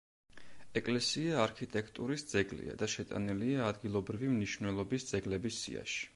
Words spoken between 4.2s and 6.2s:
მნიშვნელობის ძეგლების სიაში.